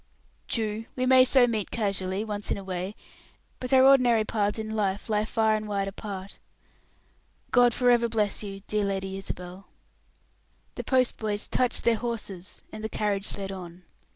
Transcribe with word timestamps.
"True; 0.47 0.85
we 0.95 1.05
may 1.05 1.23
so 1.23 1.45
meet 1.45 1.69
casually 1.69 2.25
once 2.25 2.49
in 2.49 2.57
a 2.57 2.63
way; 2.63 2.95
but 3.59 3.71
our 3.71 3.85
ordinary 3.85 4.25
paths 4.25 4.57
in 4.57 4.71
life 4.75 5.09
lie 5.09 5.25
far 5.25 5.53
and 5.53 5.67
wide 5.67 5.87
apart. 5.87 6.39
God 7.51 7.71
forever 7.71 8.09
bless 8.09 8.41
you, 8.41 8.61
dear 8.65 8.83
Lady 8.83 9.15
Isabel!" 9.19 9.67
The 10.73 10.83
postboys 10.83 11.47
touched 11.47 11.83
their 11.83 11.97
horses, 11.97 12.63
and 12.71 12.83
the 12.83 12.89
carriage 12.89 13.25
sped 13.25 13.51
on. 13.51 13.83